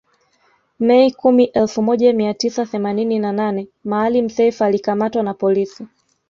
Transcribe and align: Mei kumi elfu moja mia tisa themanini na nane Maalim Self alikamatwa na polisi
Mei 0.79 1.11
kumi 1.11 1.43
elfu 1.45 1.81
moja 1.83 2.13
mia 2.13 2.33
tisa 2.33 2.65
themanini 2.65 3.19
na 3.19 3.31
nane 3.31 3.67
Maalim 3.83 4.29
Self 4.29 4.61
alikamatwa 4.61 5.23
na 5.23 5.33
polisi 5.33 5.87